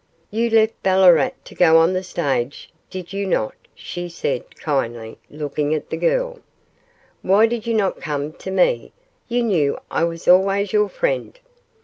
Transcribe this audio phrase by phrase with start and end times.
[0.31, 5.75] 'You left Ballarat to go on the stage, did you not?' she said kindly, looking
[5.75, 6.39] at the girl;
[7.21, 8.93] 'why did you not come to me?
[9.27, 11.37] you knew I was always your friend.